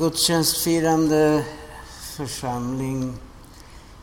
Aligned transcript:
Gudstjänstfirande 0.00 1.44
församling 2.16 3.18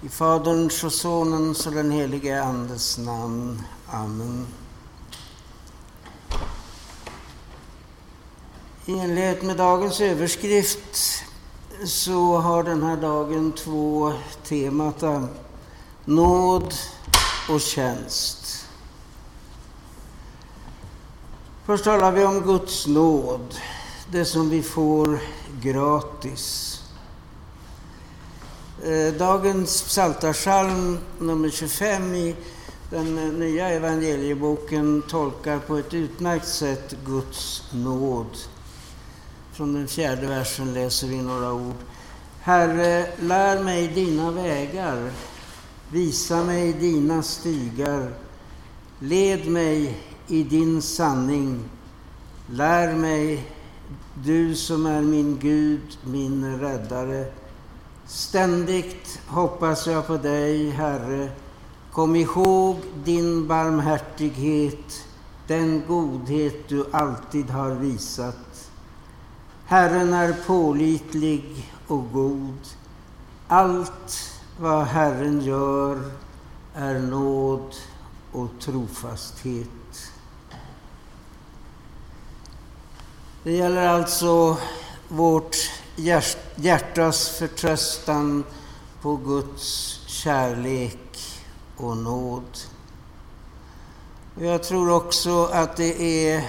i 0.02 0.10
Faderns 0.10 0.84
och 0.84 0.94
Sonens 0.94 1.68
och 1.68 1.74
den 1.74 1.92
helige 1.92 2.44
Andes 2.44 2.98
namn. 2.98 3.62
Amen. 3.88 4.48
I 8.86 9.00
enlighet 9.00 9.42
med 9.44 9.58
dagens 9.58 10.02
överskrift 10.02 11.24
så 11.86 12.38
har 12.38 12.64
den 12.64 12.84
här 12.84 12.98
dagen 12.98 13.52
två 13.52 14.14
temata. 14.44 15.28
Nåd 16.06 16.74
och 17.50 17.62
tjänst. 17.62 18.66
Först 21.66 21.84
talar 21.84 22.12
vi 22.12 22.26
om 22.26 22.42
Guds 22.42 22.88
nåd, 22.88 23.56
det 24.14 24.26
som 24.26 24.50
vi 24.50 24.62
får 24.64 25.20
gratis. 25.62 26.80
Eh, 28.84 29.14
dagens 29.14 29.82
psaltarpsalm 29.82 30.98
nummer 31.20 31.50
25 31.50 32.16
i 32.16 32.36
den 32.90 33.16
nya 33.16 33.70
evangelieboken 33.70 35.04
tolkar 35.10 35.60
på 35.60 35.78
ett 35.78 35.94
utmärkt 35.94 36.48
sätt 36.48 36.96
Guds 37.06 37.64
nåd. 37.72 38.38
Från 39.54 39.74
den 39.74 39.88
fjärde 39.88 40.28
versen 40.28 40.74
läser 40.74 41.08
vi 41.08 41.22
några 41.22 41.54
ord. 41.54 41.76
Herre, 42.42 43.08
lär 43.20 43.64
mig 43.64 43.88
dina 43.88 44.32
vägar, 44.32 45.12
visa 45.92 46.44
mig 46.44 46.74
dina 46.74 47.24
stigar, 47.24 48.14
led 49.00 49.48
mig 49.48 49.98
i 50.28 50.44
din 50.44 50.82
sanning, 50.82 51.64
lär 52.48 52.94
mig 52.94 53.50
du 54.24 54.56
som 54.56 54.86
är 54.86 55.02
min 55.02 55.40
Gud, 55.40 55.98
min 56.04 56.60
räddare. 56.60 57.26
Ständigt 58.08 59.20
hoppas 59.28 59.88
jag 59.88 60.08
på 60.08 60.18
dig, 60.18 60.70
Herre. 60.70 61.30
Kom 61.92 62.16
ihåg 62.16 62.78
din 63.04 63.48
barmhärtighet, 63.48 65.06
den 65.48 65.84
godhet 65.88 66.70
du 66.70 66.86
alltid 66.92 67.50
har 67.50 67.72
visat. 67.72 68.70
Herren 69.66 70.14
är 70.14 70.36
pålitlig 70.48 71.72
och 71.88 72.12
god. 72.12 72.60
Allt 73.48 74.32
vad 74.60 74.86
Herren 74.86 75.42
gör 75.42 76.02
är 76.76 77.00
nåd 77.00 77.76
och 78.32 78.50
trofasthet. 78.60 80.13
Det 83.44 83.52
gäller 83.52 83.88
alltså 83.88 84.58
vårt 85.08 85.56
hjärtas 86.56 87.30
förtröstan 87.30 88.44
på 89.02 89.16
Guds 89.16 90.00
kärlek 90.08 91.42
och 91.78 91.98
nåd. 91.98 92.58
Jag 94.40 94.64
tror 94.64 94.92
också 94.92 95.46
att 95.46 95.76
det 95.76 96.28
är 96.30 96.44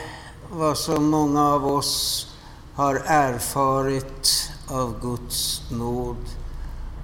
vad 0.53 0.79
som 0.79 1.05
många 1.11 1.49
av 1.49 1.67
oss 1.67 2.27
har 2.75 3.03
erfarit 3.07 4.51
av 4.69 5.01
Guds 5.01 5.63
nåd. 5.71 6.27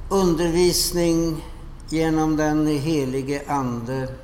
Undervisning 0.09 1.45
genom 1.89 2.37
den 2.37 2.67
helige 2.67 3.43
Ande. 3.47 4.15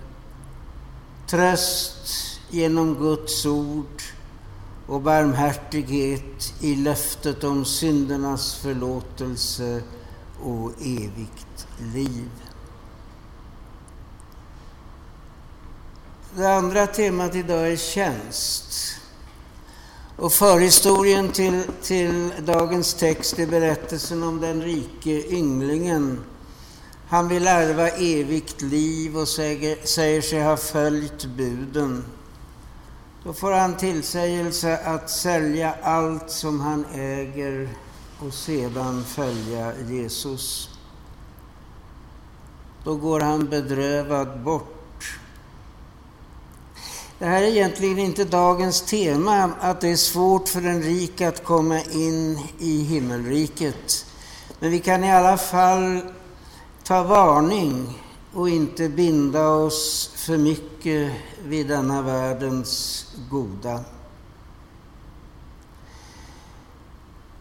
Tröst 1.27 2.09
genom 2.51 2.95
Guds 2.95 3.47
ord 3.47 4.03
och 4.87 5.01
barmhärtighet 5.01 6.55
i 6.61 6.75
löftet 6.77 7.45
om 7.45 7.65
syndernas 7.65 8.57
förlåtelse 8.57 9.83
och 10.43 10.73
evigt 10.81 11.67
liv. 11.95 12.31
Det 16.37 16.55
andra 16.55 16.87
temat 16.87 17.35
idag 17.35 17.73
är 17.73 17.77
tjänst. 17.77 19.01
Och 20.17 20.33
förhistorien 20.33 21.29
till, 21.29 21.63
till 21.83 22.33
dagens 22.45 22.95
text 22.95 23.39
är 23.39 23.47
berättelsen 23.47 24.23
om 24.23 24.41
den 24.41 24.63
rike 24.63 25.35
ynglingen. 25.35 26.21
Han 27.09 27.29
vill 27.29 27.47
ärva 27.47 27.89
evigt 27.89 28.63
liv 28.63 29.19
och 29.19 29.29
säger, 29.29 29.87
säger 29.87 30.23
sig 30.23 30.43
ha 30.43 30.57
följt 30.57 31.25
buden. 31.25 32.05
Då 33.27 33.33
får 33.33 33.53
han 33.53 33.77
tillsägelse 33.77 34.79
att 34.85 35.11
sälja 35.11 35.75
allt 35.83 36.31
som 36.31 36.61
han 36.61 36.85
äger 36.95 37.69
och 38.27 38.35
sedan 38.35 39.05
följa 39.05 39.73
Jesus. 39.89 40.71
Då 42.85 42.95
går 42.95 43.21
han 43.21 43.47
bedrövad 43.47 44.41
bort. 44.41 45.19
Det 47.19 47.25
här 47.27 47.43
är 47.43 47.47
egentligen 47.47 47.99
inte 47.99 48.25
dagens 48.25 48.83
tema, 48.83 49.51
att 49.61 49.81
det 49.81 49.89
är 49.89 49.97
svårt 49.97 50.49
för 50.49 50.63
en 50.63 50.83
rik 50.83 51.21
att 51.21 51.45
komma 51.45 51.81
in 51.81 52.39
i 52.59 52.83
himmelriket. 52.83 54.07
Men 54.61 54.71
vi 54.71 54.81
kan 54.81 55.05
i 55.05 55.13
alla 55.13 55.37
fall 55.37 56.01
ta 56.85 57.03
varning 57.03 58.03
och 58.35 58.49
inte 58.49 58.89
binda 58.89 59.49
oss 59.49 60.11
för 60.15 60.37
mycket 60.37 61.13
vid 61.45 61.69
denna 61.69 62.03
världens 62.03 63.07
goda. 63.31 63.85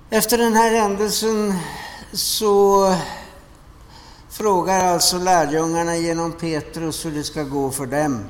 Efter 0.09 0.37
den 0.37 0.53
här 0.53 0.71
händelsen 0.71 1.53
så 2.13 2.95
frågar 4.29 4.85
alltså 4.85 5.17
lärjungarna 5.17 5.97
genom 5.97 6.31
Petrus 6.31 7.05
hur 7.05 7.11
det 7.11 7.23
ska 7.23 7.43
gå 7.43 7.71
för 7.71 7.85
dem. 7.85 8.23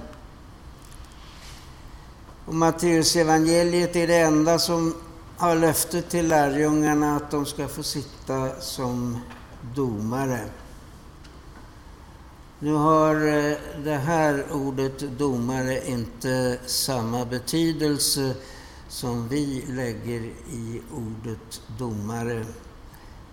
Och 2.46 2.54
Matteus 2.54 3.16
evangeliet 3.16 3.96
är 3.96 4.08
det 4.08 4.20
enda 4.20 4.60
som 4.60 4.96
har 5.38 5.56
löftet 5.56 6.10
till 6.10 6.28
lärjungarna 6.28 7.16
att 7.16 7.32
de 7.32 7.46
ska 7.46 7.68
få 7.68 7.84
sitta 7.84 8.62
som 8.62 9.22
domare. 9.76 10.40
Nu 12.60 12.74
har 12.74 13.16
eh, 13.16 13.58
det 13.84 13.96
här 13.96 14.46
ordet 14.52 15.00
domare 15.18 15.88
inte 15.88 16.60
samma 16.66 17.26
betydelse 17.26 18.36
som 18.88 19.28
vi 19.28 19.66
lägger 19.68 20.22
i 20.50 20.82
ordet 20.94 21.62
domare. 21.78 22.46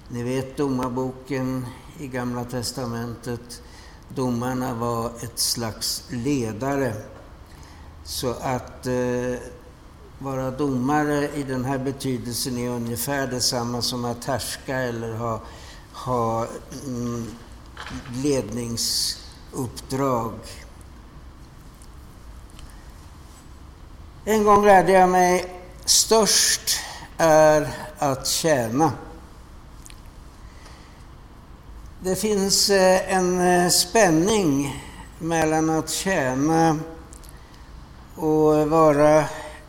Ni 0.08 0.22
vet 0.22 0.56
domarboken 0.56 1.66
i 1.98 2.06
Gamla 2.06 2.44
testamentet. 2.44 3.62
Domarna 4.08 4.74
var 4.74 5.06
ett 5.06 5.38
slags 5.38 6.04
ledare. 6.10 6.94
Så 8.04 8.30
att 8.30 8.86
eh, 8.86 9.34
vara 10.18 10.50
domare 10.50 11.28
i 11.34 11.42
den 11.42 11.64
här 11.64 11.78
betydelsen 11.78 12.58
är 12.58 12.70
ungefär 12.70 13.26
detsamma 13.26 13.82
som 13.82 14.04
att 14.04 14.24
härska 14.24 14.76
eller 14.76 15.14
ha, 15.14 15.40
ha 15.92 16.46
mm, 16.86 17.26
ledningsuppdrag. 18.22 20.32
En 24.24 24.44
gång 24.44 24.64
lärde 24.64 24.92
jag 24.92 25.08
mig 25.08 25.44
störst 25.84 26.80
är 27.18 27.68
att 27.98 28.26
tjäna. 28.26 28.92
Det 32.00 32.16
finns 32.16 32.70
eh, 32.70 33.14
en 33.14 33.40
eh, 33.40 33.68
spänning 33.68 34.82
mellan 35.18 35.70
att 35.70 35.90
tjäna 35.90 36.78
och 38.14 38.68
vara 38.68 39.24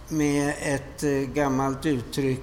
med 0.07 0.53
ett 0.61 1.03
eh, 1.03 1.11
gammalt 1.11 1.85
uttryck 1.85 2.41